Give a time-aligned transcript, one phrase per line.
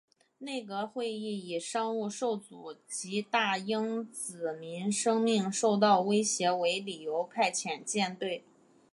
[0.39, 8.43] 内阁会议以商务受阻及大英子民生命受到威胁为理由派遣舰队。